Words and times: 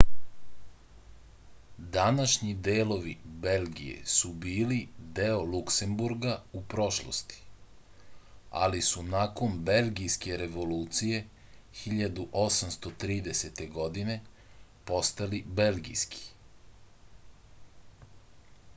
današnji 1.95 2.53
delovi 2.67 3.11
belgije 3.41 3.99
su 4.13 4.29
bili 4.45 4.77
deo 5.19 5.43
luksemburga 5.49 6.31
u 6.59 6.61
prošlosti 6.75 7.37
ali 8.69 8.81
su 8.87 9.03
nakon 9.11 9.53
belgijske 9.69 10.39
revolucije 10.43 11.21
1830. 11.83 13.63
godine 13.77 14.17
postali 14.93 15.45
belgijski 15.63 16.25